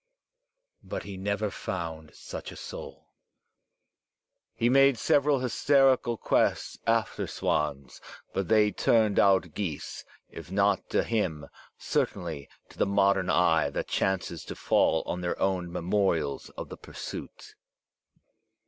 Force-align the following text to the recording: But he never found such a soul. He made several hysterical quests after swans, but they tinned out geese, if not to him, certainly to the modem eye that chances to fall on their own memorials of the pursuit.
But 0.81 1.03
he 1.03 1.15
never 1.15 1.51
found 1.51 2.15
such 2.15 2.51
a 2.51 2.55
soul. 2.55 3.11
He 4.55 4.67
made 4.67 4.97
several 4.97 5.37
hysterical 5.41 6.17
quests 6.17 6.79
after 6.87 7.27
swans, 7.27 8.01
but 8.33 8.47
they 8.47 8.71
tinned 8.71 9.19
out 9.19 9.53
geese, 9.53 10.03
if 10.27 10.49
not 10.51 10.89
to 10.89 11.03
him, 11.03 11.45
certainly 11.77 12.49
to 12.69 12.79
the 12.79 12.87
modem 12.87 13.29
eye 13.29 13.69
that 13.69 13.89
chances 13.89 14.43
to 14.45 14.55
fall 14.55 15.03
on 15.05 15.21
their 15.21 15.39
own 15.39 15.71
memorials 15.71 16.49
of 16.57 16.69
the 16.69 16.77
pursuit. 16.77 17.53